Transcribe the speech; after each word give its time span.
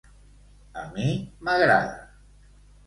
A 0.83 0.87
mi 0.95 1.07
m'agrada. 1.45 2.05